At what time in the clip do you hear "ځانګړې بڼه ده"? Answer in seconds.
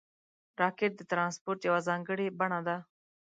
1.87-2.77